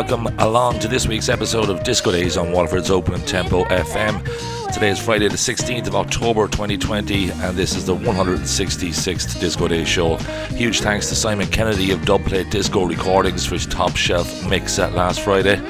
[0.00, 4.72] Welcome along to this week's episode of Disco Days on Waterford's Open Tempo FM.
[4.72, 9.84] Today is Friday, the 16th of October 2020, and this is the 166th Disco Day
[9.84, 10.16] show.
[10.56, 14.94] Huge thanks to Simon Kennedy of Dubplate Disco Recordings for his top shelf mix set
[14.94, 15.60] last Friday.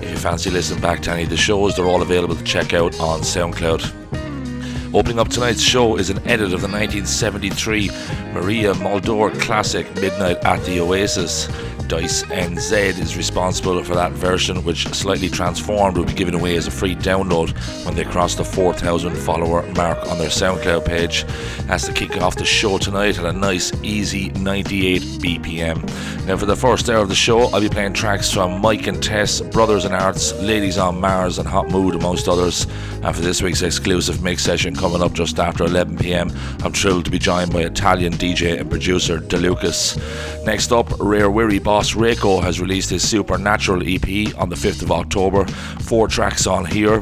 [0.00, 2.72] If you fancy listening back to any of the shows, they're all available to check
[2.72, 4.94] out on SoundCloud.
[4.94, 7.88] Opening up tonight's show is an edit of the 1973
[8.32, 11.48] Maria Muldaur classic Midnight at the Oasis.
[11.88, 16.66] Dice NZ is responsible for that version, which slightly transformed will be given away as
[16.66, 17.50] a free download
[17.84, 21.24] when they cross the 4,000 follower mark on their SoundCloud page.
[21.66, 26.26] That's to kick off the show tonight at a nice, easy 98 BPM.
[26.26, 29.02] Now, for the first hour of the show, I'll be playing tracks from Mike and
[29.02, 32.66] Tess, Brothers in Arts, Ladies on Mars, and Hot Mood, amongst others.
[33.02, 36.30] And for this week's exclusive mix session coming up just after 11 pm,
[36.62, 40.44] I'm thrilled to be joined by Italian DJ and producer DeLucas.
[40.46, 44.90] Next up, Rare Wiri boss Rayko has released his Supernatural EP on the 5th of
[44.90, 45.44] October.
[45.44, 47.00] Four tracks on here,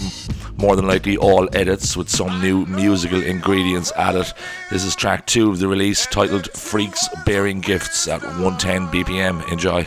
[0.56, 4.26] more than likely all edits with some new musical ingredients added.
[4.70, 9.50] This is track two of the release titled Freaks Bearing Gifts at 110 BPM.
[9.52, 9.86] Enjoy.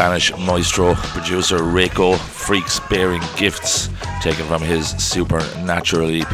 [0.00, 3.90] Spanish maestro producer Rayko Freaks Bearing Gifts,
[4.22, 6.32] taken from his Supernatural EP,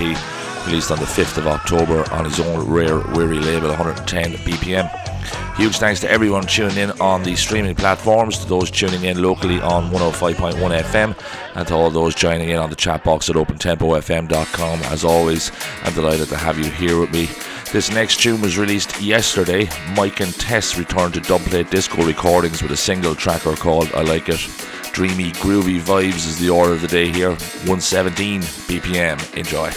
[0.69, 4.89] released on the 5th of October on his own Rare Wiri label, 110 BPM.
[5.57, 9.61] Huge thanks to everyone tuning in on the streaming platforms, to those tuning in locally
[9.61, 11.17] on 105.1 FM,
[11.57, 14.83] and to all those joining in on the chat box at opentempofm.com.
[14.83, 15.51] As always,
[15.83, 17.29] I'm delighted to have you here with me.
[17.73, 19.69] This next tune was released yesterday.
[19.97, 24.29] Mike and Tess returned to Dubplate Disco Recordings with a single tracker called I Like
[24.29, 24.41] It.
[24.93, 27.31] Dreamy, groovy vibes is the order of the day here.
[27.31, 29.37] 117 BPM.
[29.37, 29.71] Enjoy.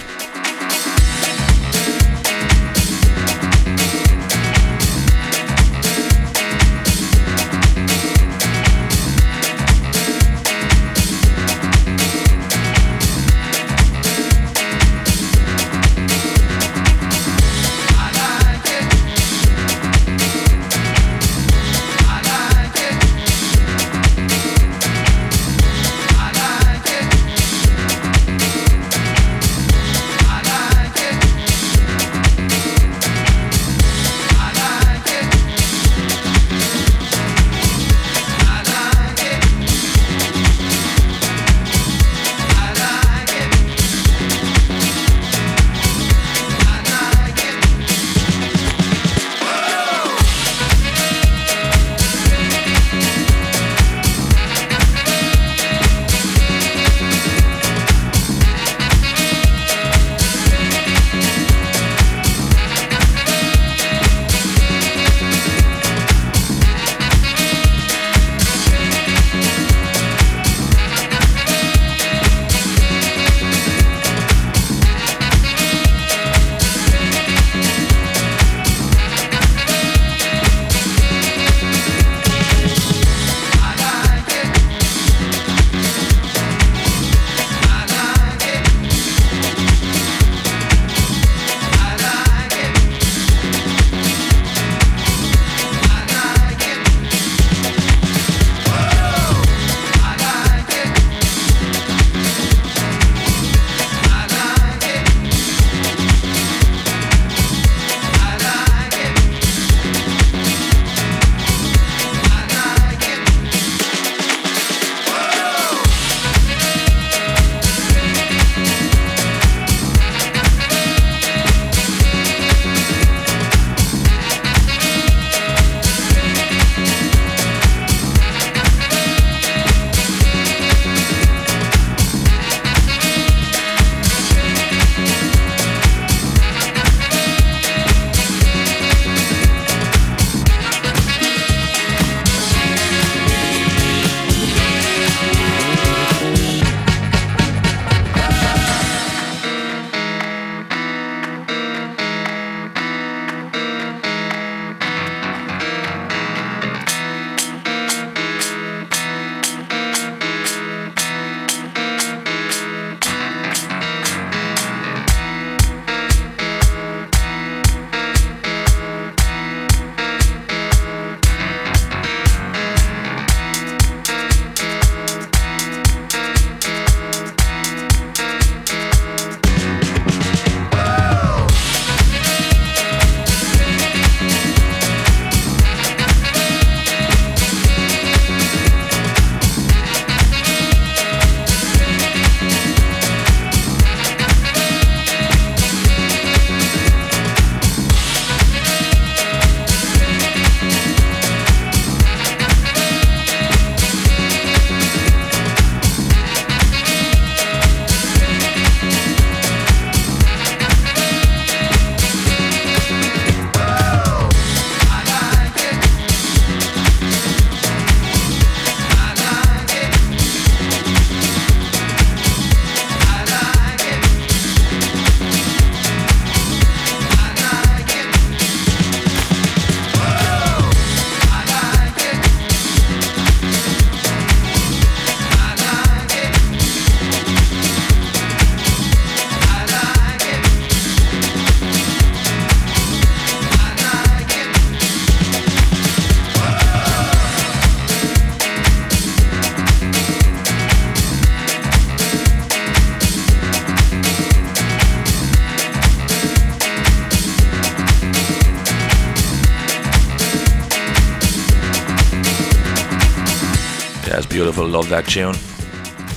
[264.70, 265.36] Love that tune.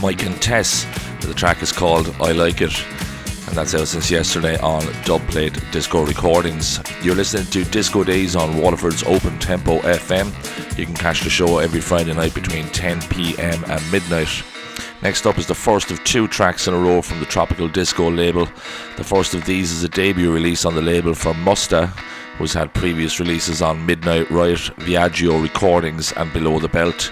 [0.02, 0.84] Mike and Tess,
[1.24, 2.78] the track is called I Like It,
[3.48, 6.78] and that's out since yesterday on Dubplate Disco Recordings.
[7.02, 10.78] You're listening to Disco Days on Waterford's Open Tempo FM.
[10.78, 14.42] You can catch the show every Friday night between 10 pm and midnight.
[15.02, 18.10] Next up is the first of two tracks in a row from the Tropical Disco
[18.10, 18.46] label.
[18.96, 21.86] The first of these is a debut release on the label from Musta,
[22.38, 27.10] who's had previous releases on Midnight Riot, Viaggio Recordings, and Below the Belt.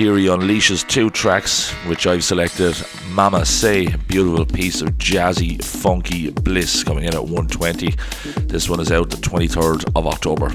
[0.00, 2.74] Here he unleashes two tracks, which I've selected.
[3.10, 7.90] Mama Say, beautiful piece of jazzy, funky bliss coming in at 120.
[8.46, 10.48] This one is out the 23rd of October.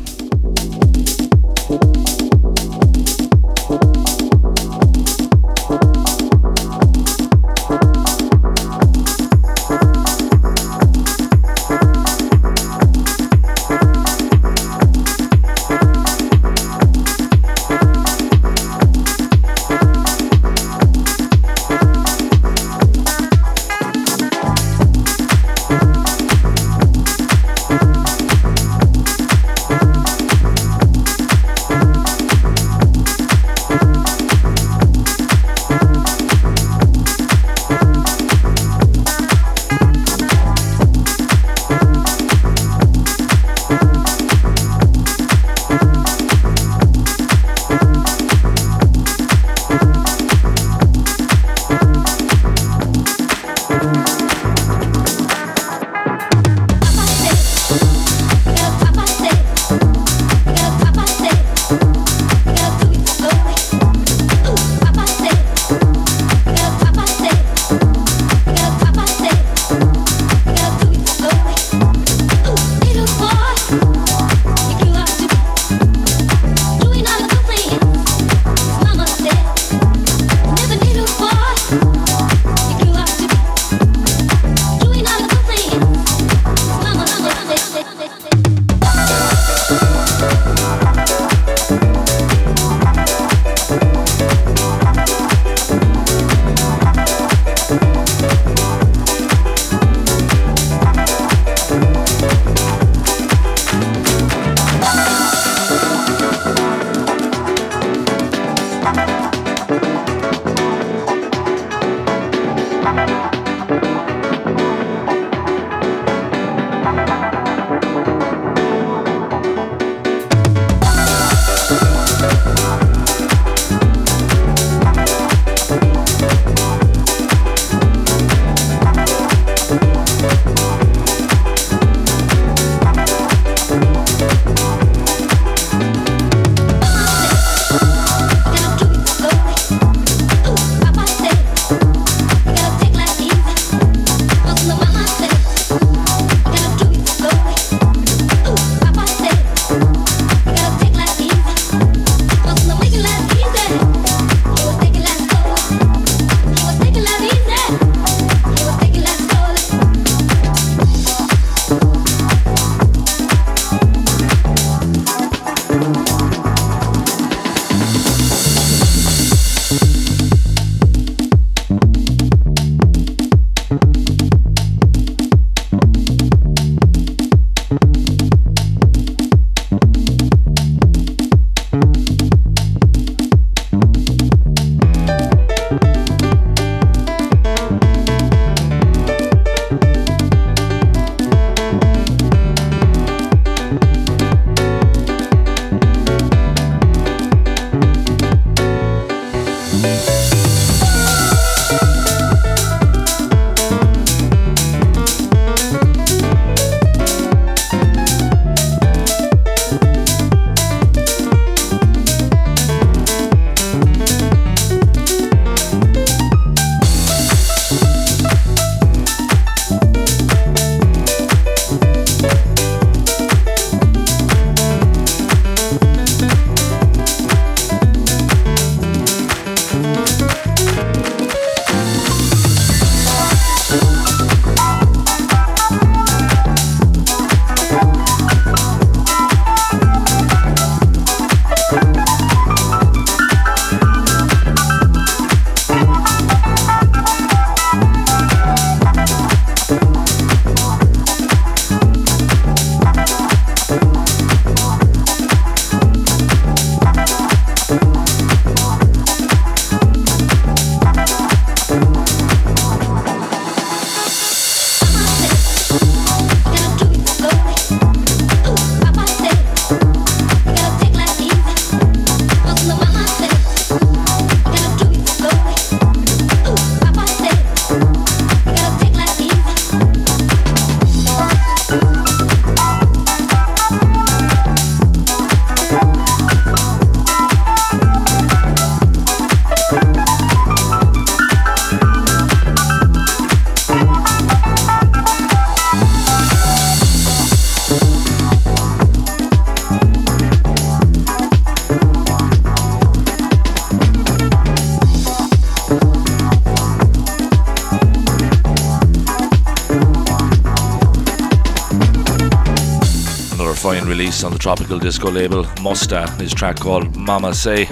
[313.98, 317.66] Release on the Tropical Disco label, Musta, his track called Mama Say,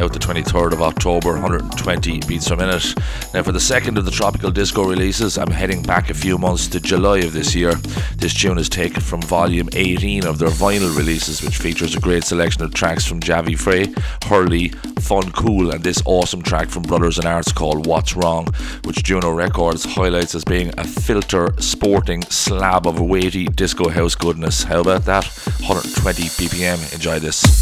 [0.00, 2.94] out the 23rd of October, 120 beats per minute.
[3.34, 6.66] Now, for the second of the Tropical Disco releases, I'm heading back a few months
[6.68, 7.74] to July of this year.
[8.16, 12.24] This tune is taken from volume 18 of their vinyl releases, which features a great
[12.24, 13.92] selection of tracks from Javi Frey,
[14.24, 14.68] Hurley,
[15.00, 18.46] Fun Cool, and this awesome track from Brothers in Arts called What's Wrong,
[18.84, 24.62] which Juno Records highlights as being a filter sporting slab of weighty disco house goodness.
[24.62, 25.26] How about that?
[25.70, 26.92] 120 BPM.
[26.92, 27.59] Enjoy this.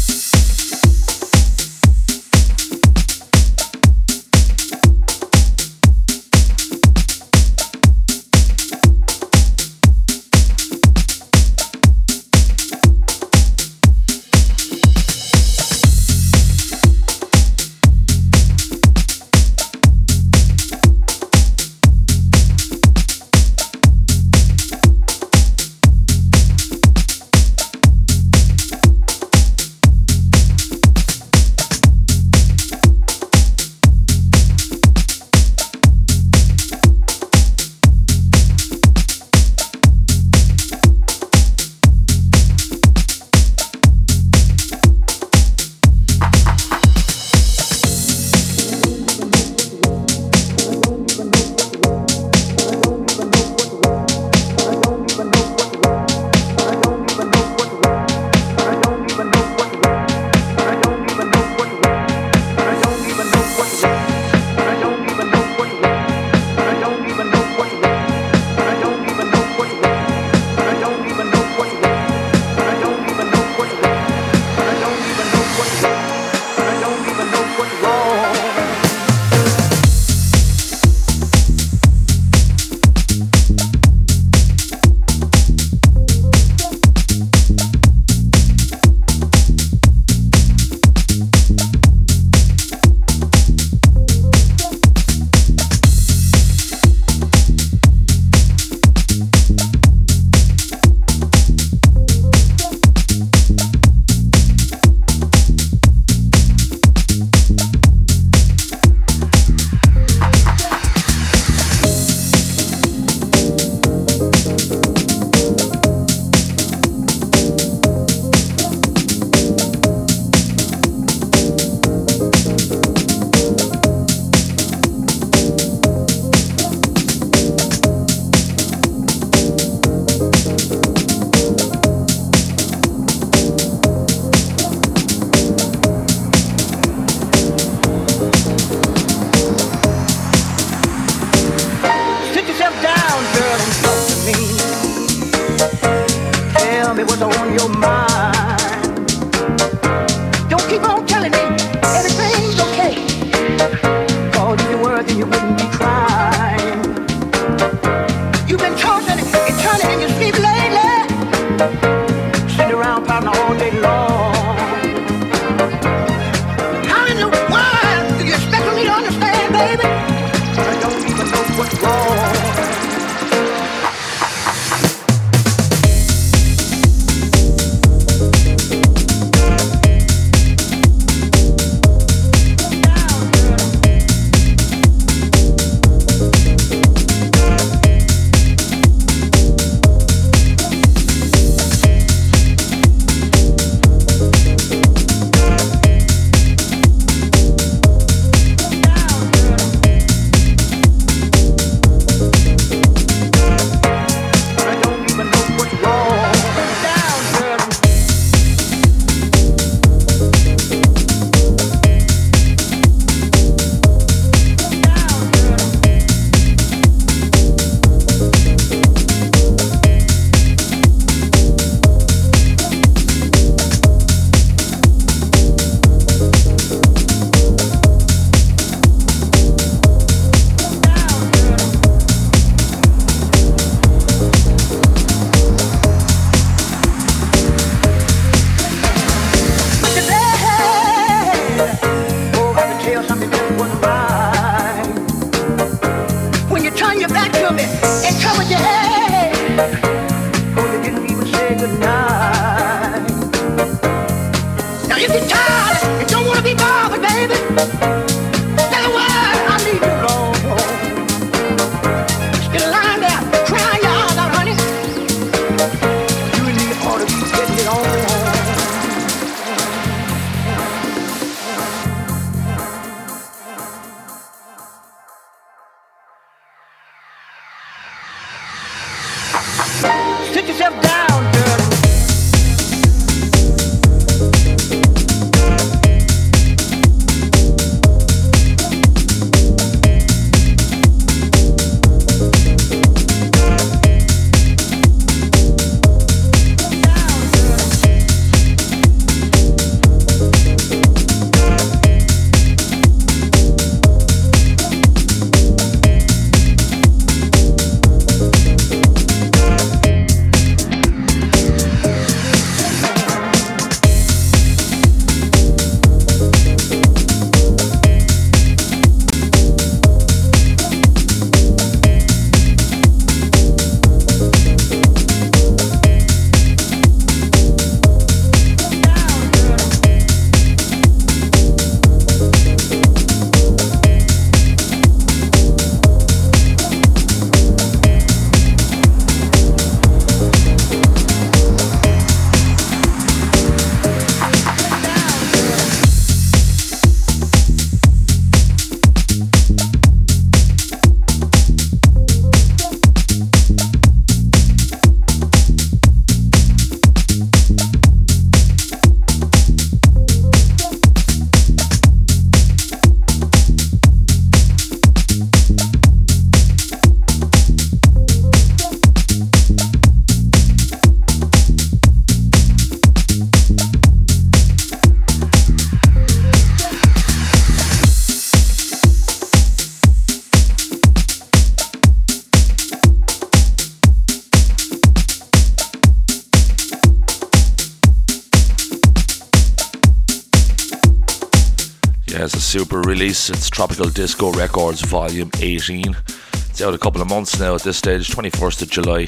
[392.99, 393.29] Release.
[393.29, 395.95] It's Tropical Disco Records Volume 18.
[396.33, 399.07] It's out a couple of months now at this stage, 21st of July.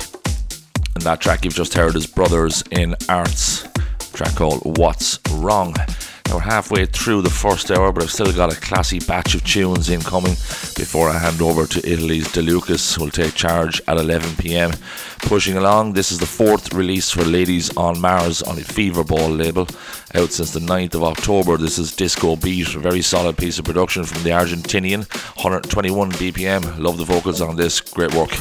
[0.95, 3.67] And that track you've just heard is Brothers in Arts,
[4.13, 5.75] track called What's Wrong.
[6.31, 9.43] Now we're halfway through the first hour, but I've still got a classy batch of
[9.43, 10.35] tunes incoming
[10.77, 14.71] before I hand over to Italy's De Lucas, who'll take charge at 11 pm.
[15.23, 19.29] Pushing along, this is the fourth release for Ladies on Mars on a Fever Ball
[19.29, 19.67] label,
[20.15, 21.57] out since the 9th of October.
[21.57, 24.99] This is Disco Beat, a very solid piece of production from the Argentinian,
[25.35, 26.79] 121 BPM.
[26.79, 28.31] Love the vocals on this, great work.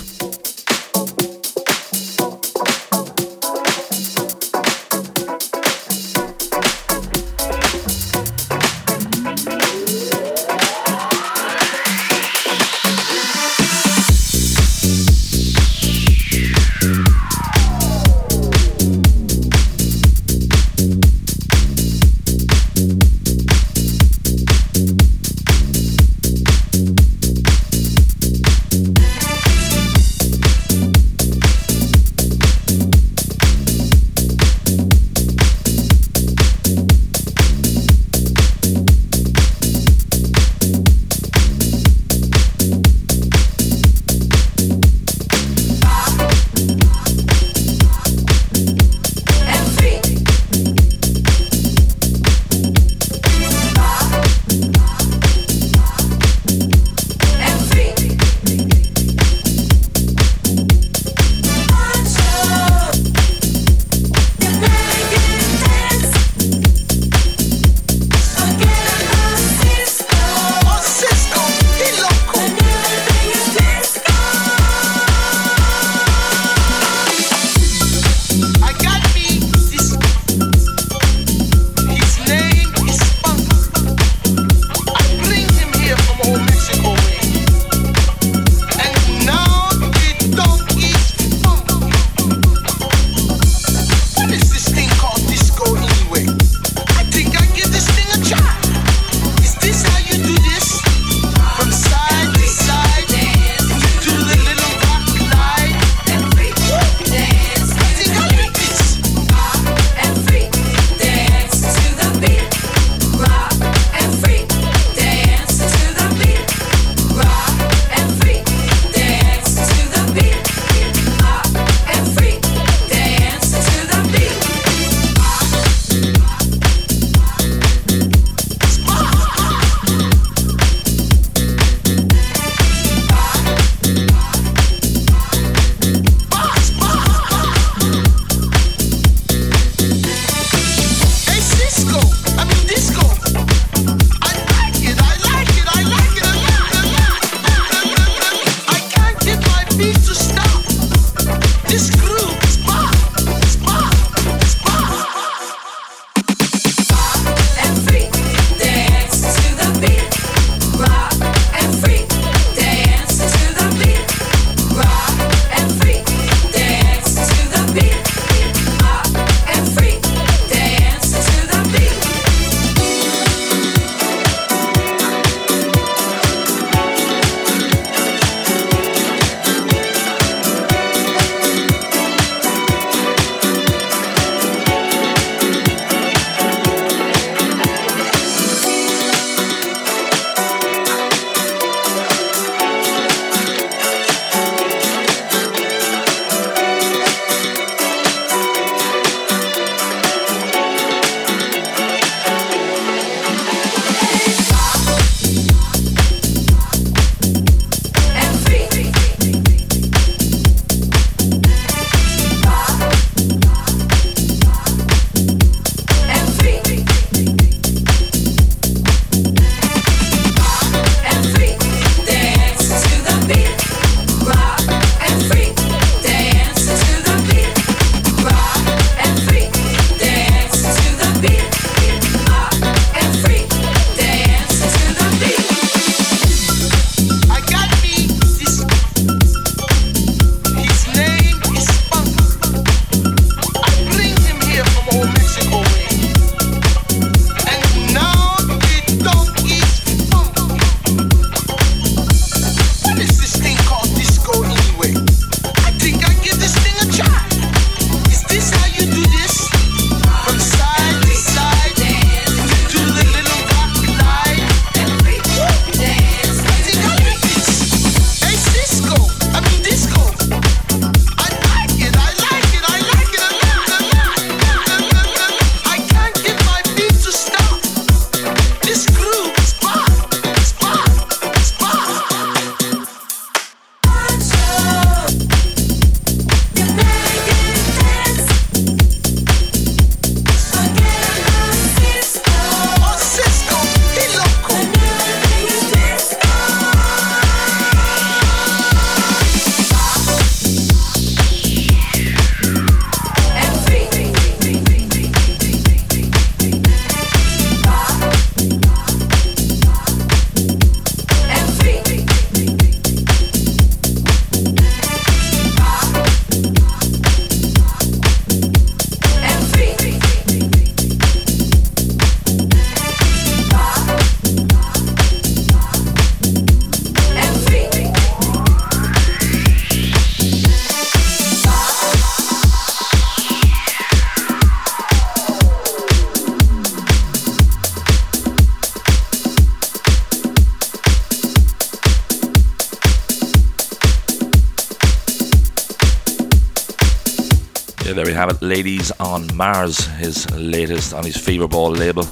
[348.43, 352.05] Ladies on Mars, his latest on his Feverball label.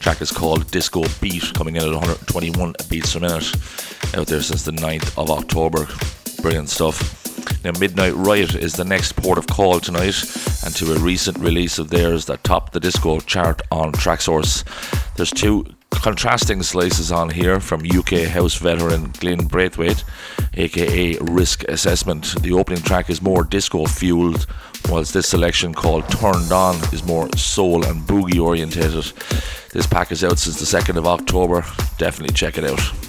[0.00, 3.54] track is called Disco Beat, coming in at 121 beats per minute.
[4.16, 5.86] Out there since the 9th of October.
[6.42, 7.64] Brilliant stuff.
[7.64, 10.20] Now, Midnight Riot is the next port of call tonight,
[10.64, 14.64] and to a recent release of theirs that topped the disco chart on Traxsource.
[15.14, 20.02] There's two contrasting slices on here from UK house veteran Glyn Braithwaite,
[20.54, 22.42] aka Risk Assessment.
[22.42, 24.46] The opening track is more disco fueled,
[24.90, 29.12] whilst this selection called Turned On is more soul and boogie orientated.
[29.72, 31.64] This pack is out since the 2nd of October.
[31.96, 32.99] Definitely check it out.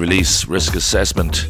[0.00, 1.46] Release, Risk Assessment.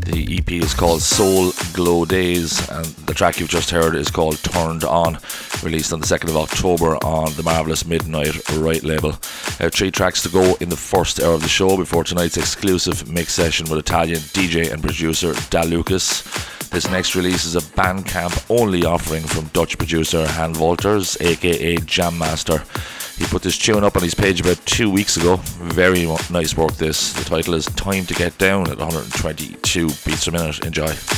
[0.00, 4.36] The EP is called Soul Glow Days, and the track you've just heard is called
[4.42, 5.18] Turned On,
[5.62, 9.12] released on the 2nd of October on the marvellous Midnight Riot label.
[9.58, 13.10] Uh, three tracks to go in the first hour of the show before tonight's exclusive
[13.10, 16.22] mix session with Italian DJ and producer De Lucas.
[16.68, 22.18] This next release is a Bandcamp only offering from Dutch producer Han Wolters, aka Jam
[22.18, 22.62] Master.
[23.16, 25.40] He put this tune up on his page about two weeks ago.
[25.74, 27.12] Very nice work, this.
[27.12, 30.64] The title is Time to Get Down at 122 beats per minute.
[30.64, 31.15] Enjoy.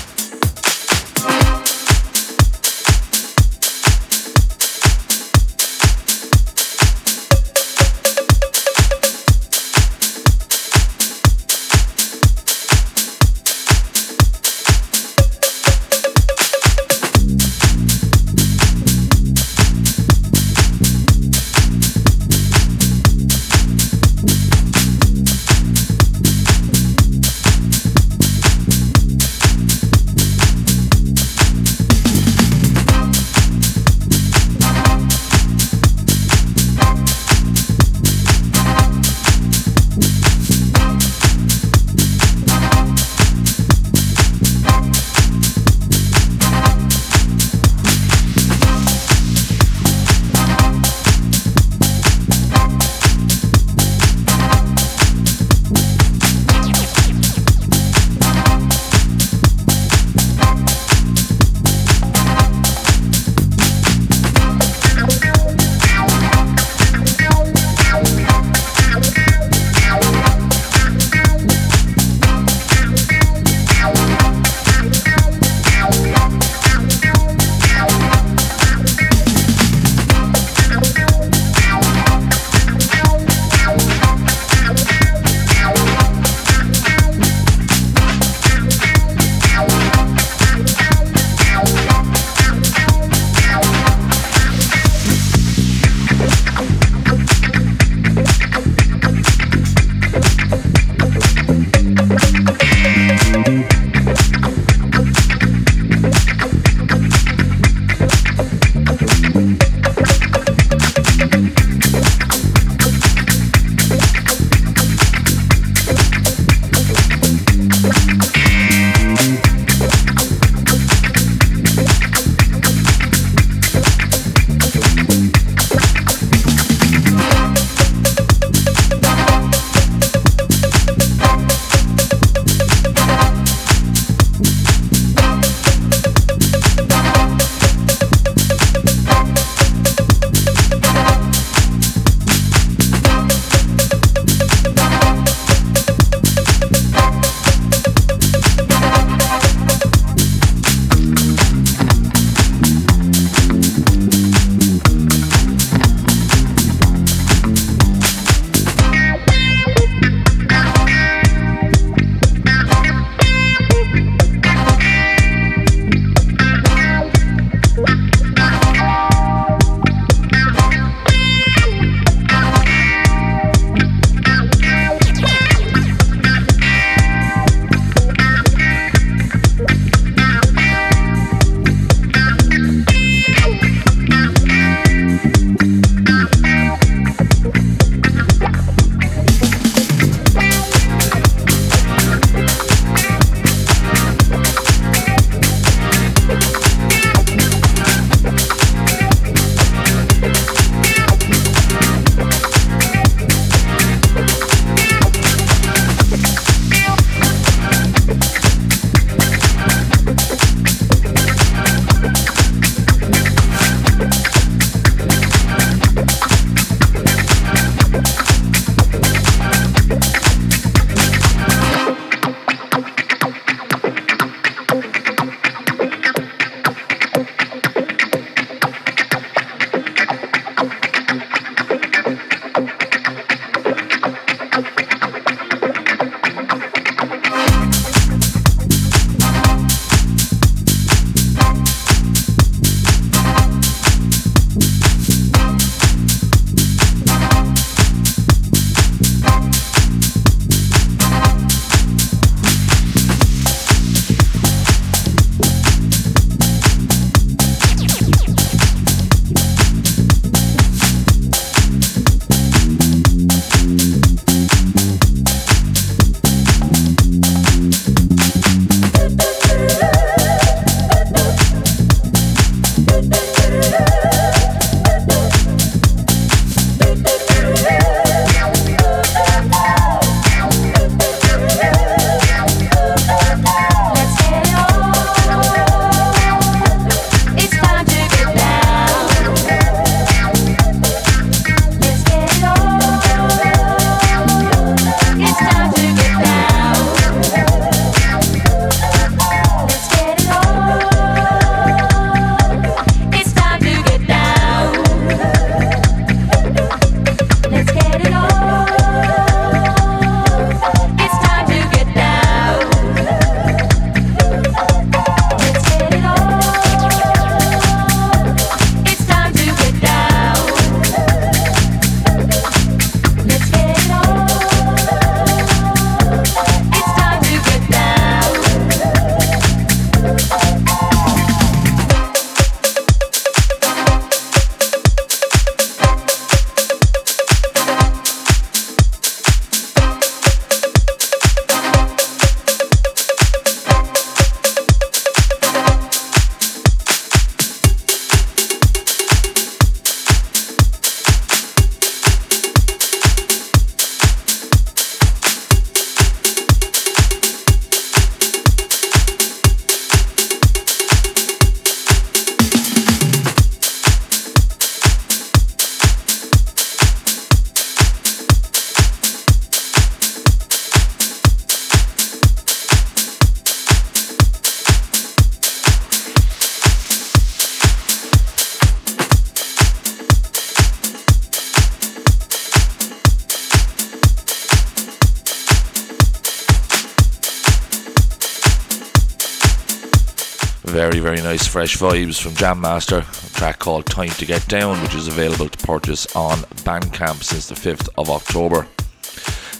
[391.59, 395.48] Fresh vibes from Jam Master, a track called Time to Get Down, which is available
[395.48, 398.68] to purchase on Bandcamp since the 5th of October.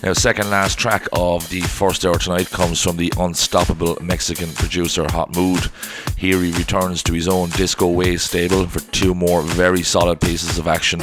[0.05, 5.11] Now, second last track of the first hour tonight comes from the unstoppable Mexican producer
[5.11, 5.73] Hot Mood.
[6.17, 10.57] Here he returns to his own disco way stable for two more very solid pieces
[10.57, 11.01] of action.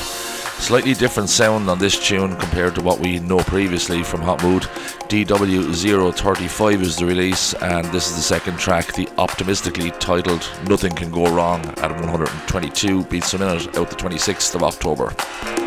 [0.60, 4.64] Slightly different sound on this tune compared to what we know previously from Hot Mood.
[5.10, 11.12] DW035 is the release, and this is the second track, the optimistically titled Nothing Can
[11.12, 15.65] Go Wrong at 122 beats a minute out the 26th of October.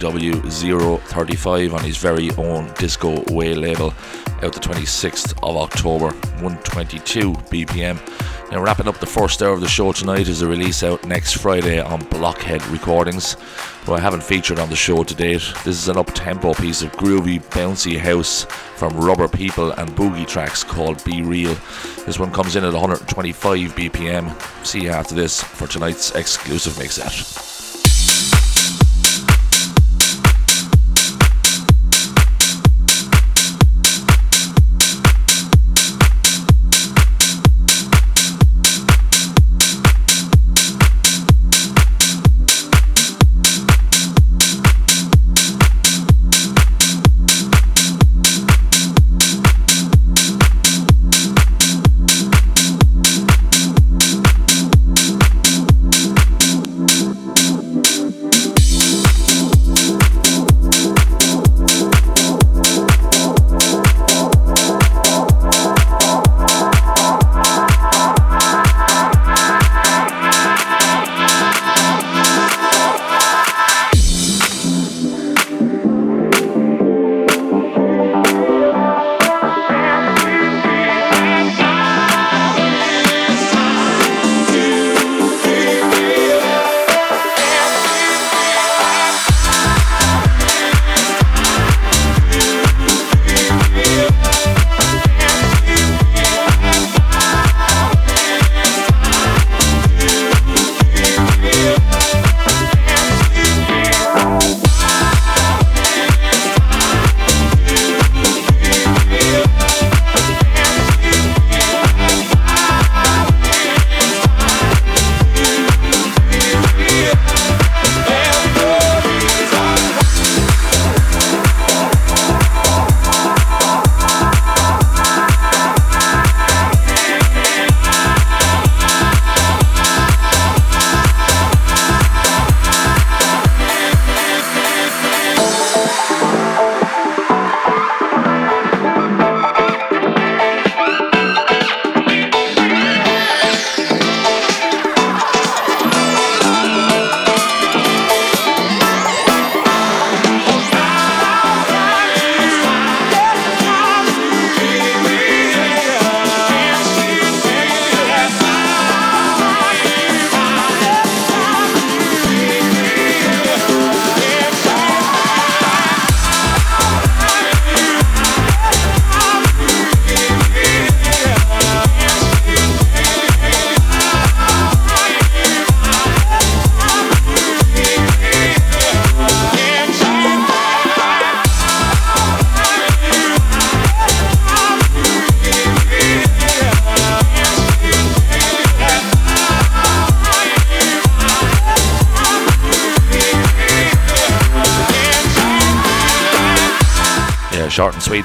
[0.00, 3.92] DW035 on his very own Disco Way label,
[4.42, 6.06] out the 26th of October,
[6.40, 7.98] 122 BPM.
[8.50, 11.34] Now, wrapping up the first hour of the show tonight is a release out next
[11.34, 13.36] Friday on Blockhead Recordings,
[13.84, 15.42] who I haven't featured on the show to date.
[15.64, 18.44] This is an up tempo piece of groovy, bouncy house
[18.76, 21.54] from Rubber People and Boogie Tracks called Be Real.
[22.06, 24.66] This one comes in at 125 BPM.
[24.66, 27.39] See you after this for tonight's exclusive mix set.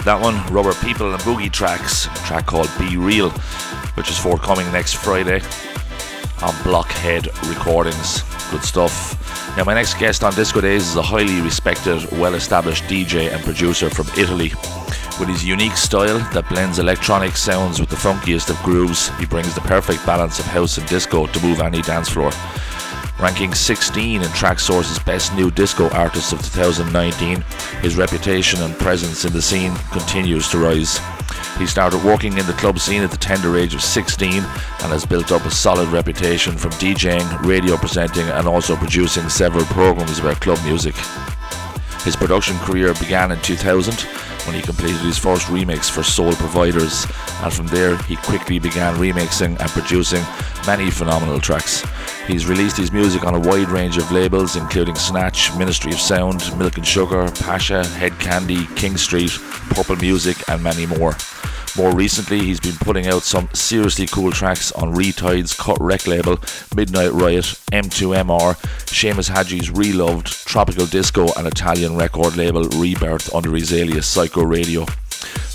[0.06, 0.36] That one.
[0.53, 3.32] Rubber People and Boogie Tracks, track called Be Real,
[3.95, 5.41] which is forthcoming next Friday
[6.43, 8.22] on Blockhead Recordings.
[8.51, 9.58] Good stuff.
[9.58, 13.43] Now, my next guest on Disco Days is a highly respected, well established DJ and
[13.43, 14.51] producer from Italy.
[15.20, 19.56] With his unique style that blends electronic sounds with the funkiest of grooves, he brings
[19.56, 22.32] the perfect balance of house and disco to move any dance floor
[23.20, 27.43] ranking 16 in Traxsource's Best New Disco Artists of 2019.
[27.86, 31.00] His reputation and presence in the scene continues to rise.
[31.60, 34.44] He started working in the club scene at the tender age of 16 and
[34.92, 40.18] has built up a solid reputation from DJing, radio presenting, and also producing several programs
[40.18, 40.96] about club music.
[42.04, 43.94] His production career began in 2000
[44.48, 47.06] when he completed his first remix for Soul Providers,
[47.44, 50.24] and from there he quickly began remixing and producing
[50.66, 51.84] many phenomenal tracks.
[52.28, 56.41] He's released his music on a wide range of labels, including Snatch, Ministry of Sound,
[56.57, 59.32] Milk and Sugar, Pacha, Head Candy, King Street,
[59.69, 61.15] Purple Music, and many more.
[61.78, 66.39] More recently, he's been putting out some seriously cool tracks on Retide's Cut Rec label,
[66.76, 68.55] Midnight Riot, M2MR,
[68.86, 74.86] Seamus Haji's Reloved, Tropical Disco, and Italian record label Rebirth under his alias Psycho Radio.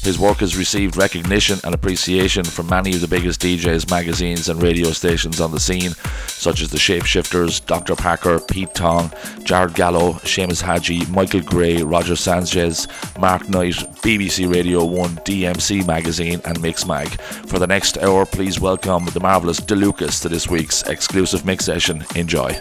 [0.02, 4.62] His work has received recognition and appreciation from many of the biggest DJs, magazines, and
[4.62, 5.92] radio stations on the scene,
[6.26, 7.94] such as the Shapeshifters, Dr.
[7.94, 9.12] Packer, Pete Tong,
[9.44, 12.88] Jared Gallo, Seamus Haji, Michael Gray, Roger Sanchez,
[13.18, 17.20] Mark Knight, BBC Radio 1, DMC Magazine, and Mixmag.
[17.48, 21.66] For the next hour, please welcome the marvellous De Lucas to this week's exclusive mix
[21.66, 22.04] session.
[22.16, 22.56] Enjoy.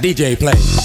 [0.00, 0.77] DJ play.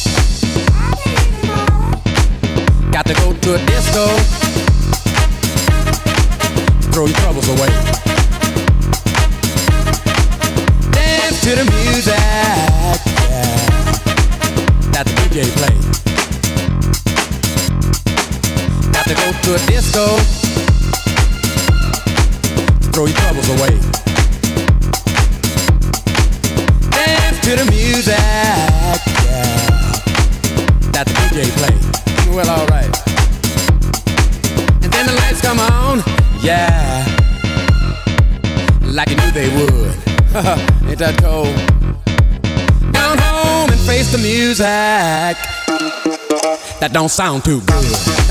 [46.94, 48.23] Don't sound too good.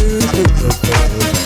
[0.00, 1.30] You.